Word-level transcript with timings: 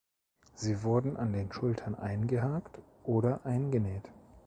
Sie 0.55 0.81
wurden 0.81 1.15
an 1.15 1.31
den 1.31 1.51
Schultern 1.53 1.93
eingehakt 1.93 2.79
oder 3.03 3.45
eingenäht. 3.45 4.09